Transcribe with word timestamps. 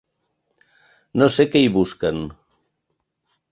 No 1.21 1.27
sé 1.37 1.47
què 1.51 1.63
hi 1.65 1.69
busquen 1.77 2.25